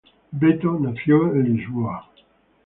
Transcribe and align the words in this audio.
Beto 0.31 0.79
nació 0.81 1.31
en 1.35 1.55
Lisboa. 1.57 2.09